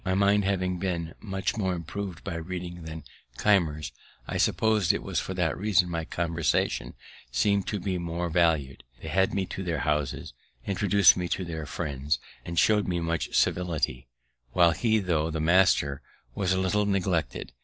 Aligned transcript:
My 0.03 0.15
mind 0.15 0.45
having 0.45 0.79
been 0.79 1.13
much 1.19 1.55
more 1.57 1.75
improv'd 1.75 2.23
by 2.23 2.33
reading 2.33 2.85
than 2.85 3.03
Keimer's, 3.37 3.91
I 4.27 4.37
suppose 4.37 4.91
it 4.91 5.03
was 5.03 5.19
for 5.19 5.35
that 5.35 5.55
reason 5.55 5.91
my 5.91 6.05
conversation 6.05 6.95
seem'd 7.31 7.67
to 7.67 7.79
be 7.79 7.99
more 7.99 8.31
valu'd. 8.31 8.83
They 8.99 9.09
had 9.09 9.31
me 9.35 9.45
to 9.45 9.61
their 9.61 9.81
houses, 9.81 10.33
introduced 10.65 11.15
me 11.17 11.27
to 11.27 11.45
their 11.45 11.67
friends, 11.67 12.17
and 12.43 12.57
show'd 12.57 12.87
me 12.87 12.99
much 12.99 13.35
civility; 13.35 14.07
while 14.53 14.71
he, 14.71 14.97
tho' 14.97 15.29
the 15.29 15.39
master, 15.39 16.01
was 16.33 16.51
a 16.51 16.59
little 16.59 16.87
neglected. 16.87 17.53